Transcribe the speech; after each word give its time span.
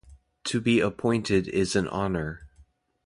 To 0.45 0.59
be 0.59 0.79
appointed 0.79 1.47
is 1.49 1.75
an 1.75 1.87
honor. 1.89 2.47